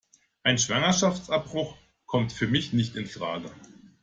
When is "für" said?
2.33-2.47